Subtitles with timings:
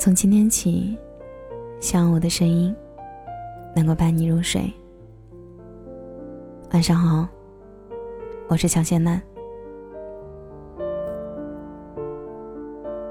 [0.00, 0.96] 从今天起，
[1.78, 2.74] 希望我的声音
[3.76, 4.72] 能够伴你入睡。
[6.72, 7.28] 晚上好，
[8.48, 9.20] 我是小仙男。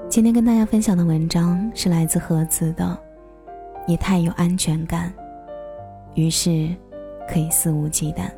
[0.08, 2.98] 今天跟大家分享的文章是来自盒子的。
[3.86, 5.14] 你太有安全感，
[6.16, 6.74] 于是
[7.28, 8.28] 可以肆无忌惮。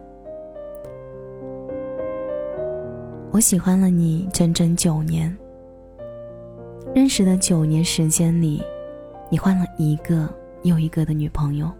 [3.31, 5.35] 我喜欢了你整整九年。
[6.95, 8.63] 认识的九年时间里，
[9.31, 10.29] 你换了一个
[10.63, 11.71] 又一个的女朋友。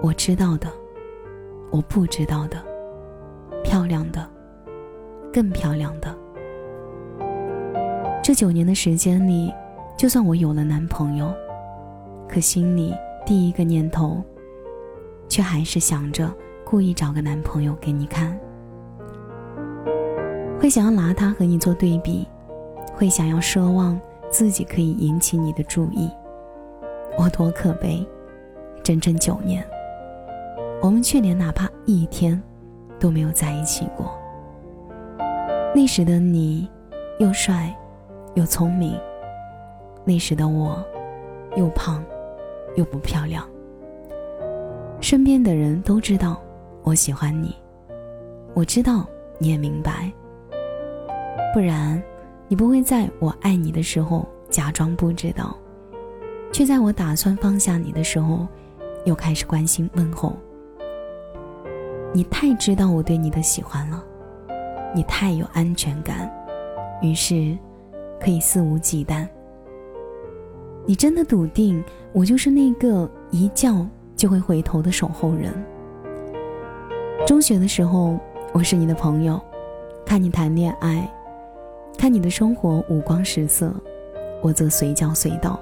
[0.00, 0.68] 我知道的，
[1.72, 2.64] 我不知道的，
[3.64, 4.24] 漂亮的，
[5.32, 6.16] 更漂亮的。
[8.22, 9.52] 这九年的时间里，
[9.96, 11.34] 就算我有了男朋友，
[12.28, 12.94] 可心里
[13.26, 14.22] 第一个念头，
[15.28, 16.32] 却还是想着
[16.64, 18.38] 故意找个男朋友给你看，
[20.60, 22.24] 会想要拿他和你做对比。
[22.98, 23.96] 会想要奢望
[24.28, 26.10] 自己可以引起你的注意，
[27.16, 28.04] 我多可悲！
[28.82, 29.64] 整整九年，
[30.82, 32.42] 我们却连哪怕一天
[32.98, 34.12] 都没有在一起过。
[35.72, 36.68] 那时的你，
[37.20, 37.72] 又帅
[38.34, 38.94] 又聪明；
[40.04, 40.84] 那时的我，
[41.54, 42.04] 又胖
[42.74, 43.48] 又不漂亮。
[45.00, 46.42] 身边的人都知道
[46.82, 47.54] 我喜欢你，
[48.54, 49.06] 我知道
[49.38, 50.12] 你也明白，
[51.54, 52.02] 不然。
[52.48, 55.54] 你不会在我爱你的时候假装不知道，
[56.50, 58.48] 却在我打算放下你的时候，
[59.04, 60.34] 又开始关心问候。
[62.10, 64.02] 你太知道我对你的喜欢了，
[64.94, 66.30] 你太有安全感，
[67.02, 67.56] 于是
[68.18, 69.28] 可以肆无忌惮。
[70.86, 75.52] 你真的笃定我就是那个一叫就会回头的守候人。
[77.26, 78.18] 中学的时候，
[78.54, 79.38] 我是你的朋友，
[80.06, 81.06] 看你谈恋爱。
[81.98, 83.74] 看你的生活五光十色，
[84.40, 85.58] 我则随叫随到。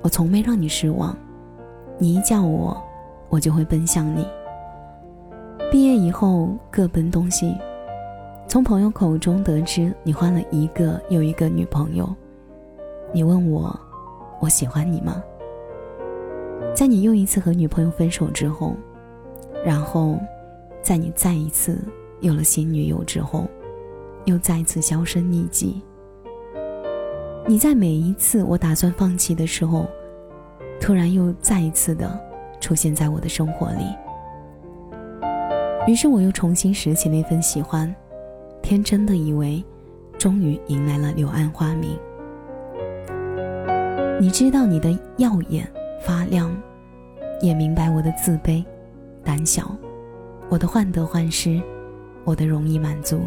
[0.00, 1.14] 我从没让你失望，
[1.98, 2.82] 你一叫我，
[3.28, 4.26] 我就会奔向你。
[5.70, 7.54] 毕业以后各奔东西，
[8.48, 12.08] 从朋友口中得知你换了一个又一个女朋友。
[13.12, 13.78] 你问我，
[14.40, 15.22] 我喜欢你吗？
[16.74, 18.74] 在你又一次和女朋友分手之后，
[19.62, 20.18] 然后，
[20.80, 21.78] 在你再一次
[22.20, 23.46] 有了新女友之后。
[24.26, 25.82] 又再次销声匿迹。
[27.48, 29.86] 你在每一次我打算放弃的时候，
[30.80, 32.20] 突然又再一次的
[32.60, 33.84] 出现在我的生活里。
[35.86, 37.94] 于是我又重新拾起那份喜欢，
[38.60, 39.64] 天真的以为，
[40.18, 41.96] 终于迎来了柳暗花明。
[44.20, 45.70] 你知道你的耀眼
[46.00, 46.50] 发亮，
[47.40, 48.64] 也明白我的自卑、
[49.22, 49.70] 胆小，
[50.48, 51.62] 我的患得患失，
[52.24, 53.20] 我的容易满足。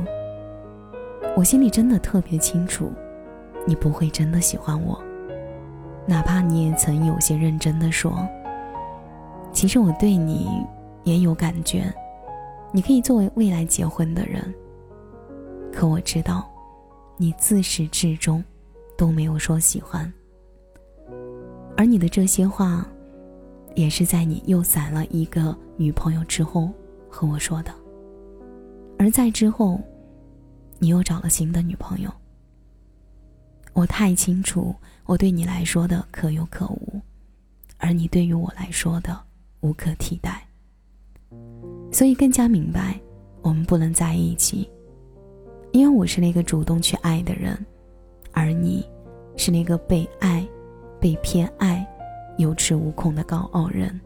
[1.35, 2.91] 我心里真的特别清楚，
[3.65, 5.01] 你不会真的喜欢我，
[6.05, 8.27] 哪怕你也曾有些认真的说，
[9.53, 10.49] 其实我对你
[11.05, 11.93] 也有感觉，
[12.73, 14.53] 你可以作为未来结婚的人。
[15.71, 16.45] 可我知道，
[17.15, 18.43] 你自始至终
[18.97, 20.11] 都没有说喜欢，
[21.77, 22.85] 而你的这些话，
[23.75, 26.69] 也是在你又攒了一个女朋友之后
[27.09, 27.71] 和我说的，
[28.97, 29.79] 而在之后。
[30.79, 32.11] 你又找了新的女朋友。
[33.73, 34.73] 我太清楚
[35.05, 36.99] 我对你来说的可有可无，
[37.77, 39.17] 而你对于我来说的
[39.61, 40.43] 无可替代。
[41.91, 42.99] 所以更加明白
[43.41, 44.67] 我们不能在一起，
[45.71, 47.57] 因为我是那个主动去爱的人，
[48.31, 48.83] 而你
[49.37, 50.45] 是那个被爱、
[50.99, 51.85] 被偏爱、
[52.37, 53.99] 有恃无恐的高傲人。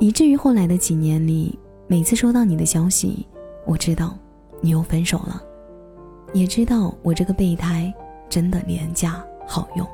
[0.00, 1.56] 以至于后来的几年里，
[1.86, 3.26] 每次收到你的消息，
[3.66, 4.18] 我知道。
[4.62, 5.42] 你又分手了，
[6.32, 7.92] 也知道我这个备胎
[8.28, 9.86] 真的廉价好用，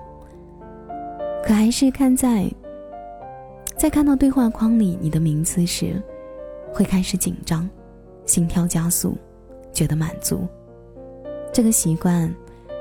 [1.43, 2.49] 可还是看在，
[3.77, 6.01] 在看到对话框里你的名字时，
[6.73, 7.69] 会开始紧张，
[8.27, 9.17] 心跳加速，
[9.73, 10.47] 觉得满足。
[11.51, 12.33] 这个习惯，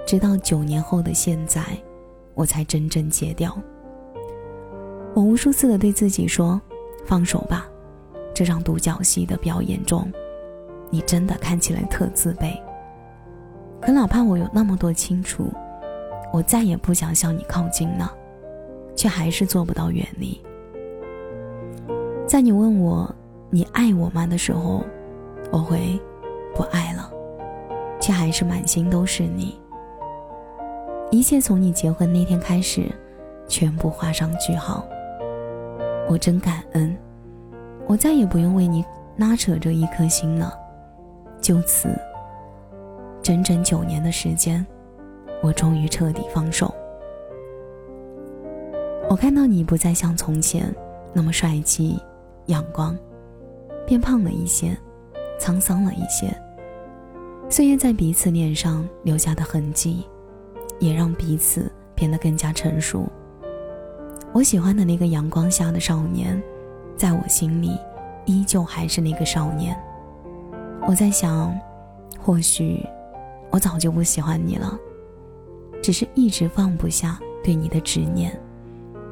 [0.06, 1.64] 直到九年后的现在，
[2.34, 3.58] 我才真正戒掉。
[5.14, 6.62] 我无数次的对自己说
[7.08, 7.66] ：“放手吧，
[8.36, 10.06] 这场独角戏的表演中。”
[10.90, 12.58] 你真的看起来特自卑，
[13.82, 15.52] 可哪怕我有那么多清楚，
[16.32, 18.12] 我再也不想向你靠近了，
[18.96, 20.40] 却还是做不到远离。
[22.26, 23.14] 在你问我
[23.50, 24.84] 你爱我吗的时候，
[25.52, 26.00] 我会
[26.56, 27.12] 不爱了，
[28.00, 29.60] 却还是满心都是你。
[31.10, 32.92] 一切从你结婚那天开始，
[33.48, 34.86] 全部画上句号。
[36.10, 36.96] 我真感恩，
[37.86, 38.84] 我再也不用为你
[39.18, 40.54] 拉扯着一颗心了。
[41.48, 41.88] 就此，
[43.24, 44.68] 整整九年的时间，
[45.42, 46.76] 我终于彻底放手。
[49.10, 50.76] 我看到你不再像从前
[51.14, 51.98] 那么帅气、
[52.48, 52.98] 阳光，
[53.86, 54.78] 变胖了一些，
[55.40, 56.30] 沧桑了一些。
[57.50, 60.06] 岁月在彼此脸上留下的痕迹，
[60.80, 63.08] 也让彼此变得更加成熟。
[64.34, 66.44] 我喜欢的那个阳光下的少年，
[66.98, 67.80] 在我心里，
[68.26, 69.82] 依旧还是那个少年。
[70.88, 71.54] 我在想，
[72.18, 72.82] 或许
[73.52, 74.80] 我早就不喜欢你了，
[75.84, 78.32] 只是一直放不下对你的执念。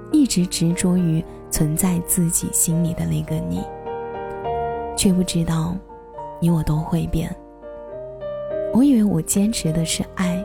[0.09, 3.61] 一直执着于存在自己心里的那个你，
[4.95, 5.75] 却不知道，
[6.39, 7.29] 你我都会变。
[8.73, 10.41] 我以为我坚持的是爱，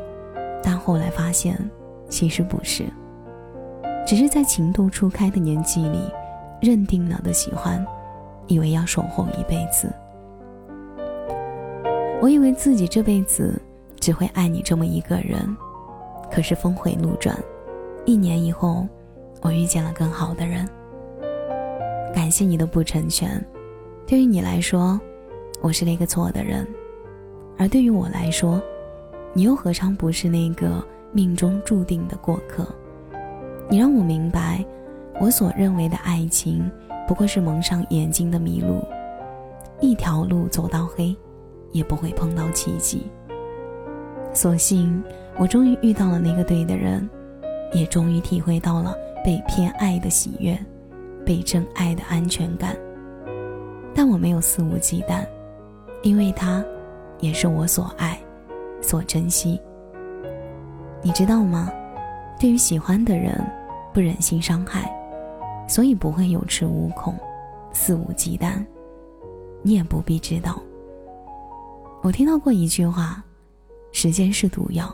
[0.61, 1.57] 但后来发现，
[2.09, 2.85] 其实不是。
[4.05, 6.01] 只是在情窦初开的年纪里，
[6.61, 7.87] 认定了的喜欢，
[8.49, 9.89] 以为要守候一辈子。
[12.21, 13.61] 我以为自己这辈子
[13.99, 15.57] 只会爱你这么一个人，
[16.31, 17.37] 可是峰回路转，
[18.05, 18.87] 一年以后。
[19.43, 20.69] 我遇见了更好的人。
[22.15, 23.43] 感谢你的不成全，
[24.07, 25.01] 对于你来说，
[25.63, 26.63] 我是那个错的人；
[27.57, 28.61] 而对于我来说，
[29.33, 32.67] 你又何尝不是那个命中注定的过客？
[33.71, 34.63] 你让我明白，
[35.19, 36.71] 我所认为的爱情，
[37.09, 38.85] 不过是蒙上眼睛的迷路，
[39.81, 41.17] 一条路走到黑，
[41.73, 43.07] 也不会碰到奇迹。
[44.33, 45.03] 所幸，
[45.39, 47.09] 我终于遇到了那个对的人，
[47.73, 48.95] 也终于体会到了。
[49.23, 50.59] 被偏爱的喜悦，
[51.27, 52.75] 被真爱的安全感。
[53.95, 55.27] 但我没有肆无忌惮，
[56.03, 56.65] 因为他，
[57.19, 58.19] 也是我所爱，
[58.81, 59.61] 所珍惜。
[61.03, 61.71] 你知道吗？
[62.41, 63.39] 对于喜欢的人，
[63.93, 64.91] 不忍心伤害，
[65.69, 67.15] 所以不会有恃无恐，
[67.75, 68.65] 肆无忌惮。
[69.61, 70.63] 你也不必知道。
[72.03, 73.23] 我听到过一句话：
[73.93, 74.93] 时间是毒药，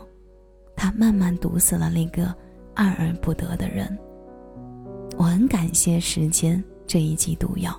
[0.75, 2.35] 它慢慢毒死了那个
[2.73, 3.97] 爱而不得的人。
[5.17, 7.73] 我很感谢时间这一剂毒药。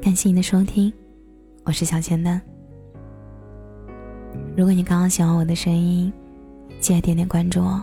[0.00, 0.92] 感谢你的收听，
[1.64, 2.40] 我是小千丹。
[4.56, 6.12] 如果你刚刚喜欢我的声音，
[6.80, 7.82] 记得点点关注哦。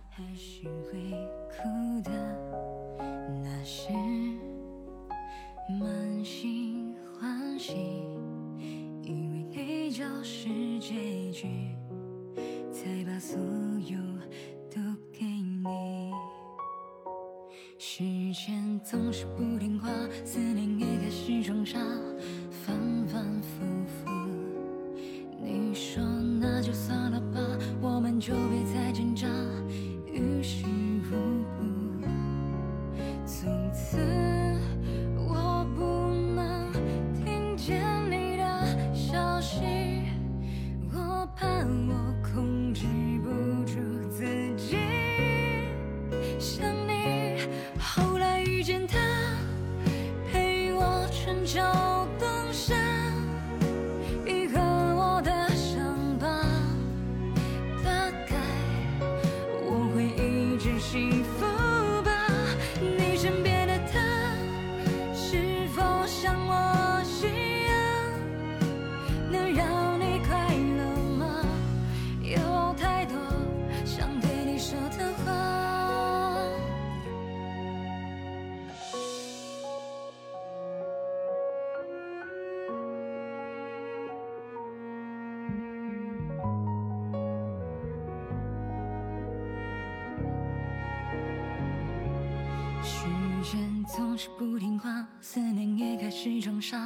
[96.61, 96.77] 少，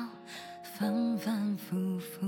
[0.63, 2.25] 反反复复。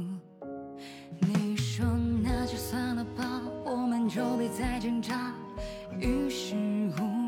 [1.22, 1.86] 你说
[2.22, 5.34] 那就算了吧，我们就别再挣扎，
[5.98, 6.56] 于事
[7.00, 7.27] 无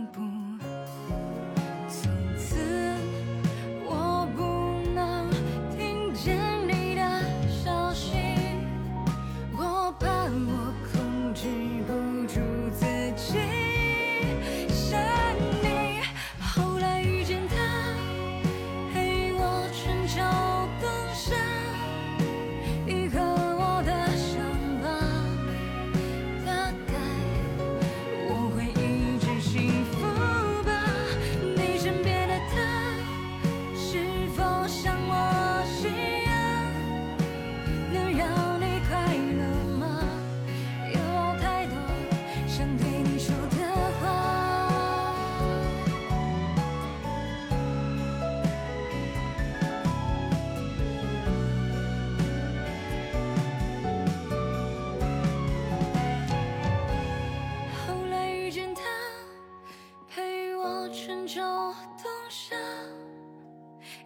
[61.30, 62.56] 就冬夏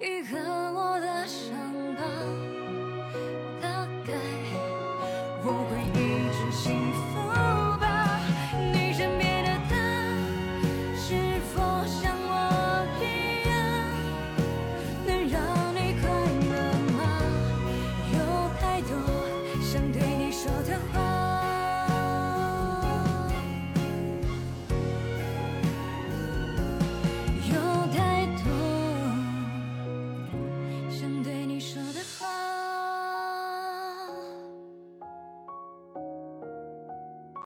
[0.01, 1.55] 愈合我的伤
[1.95, 2.52] 疤。